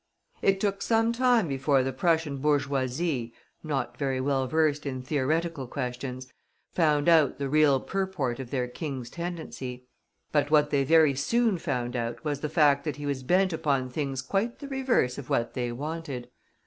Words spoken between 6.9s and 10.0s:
out the real purport of their King's tendency.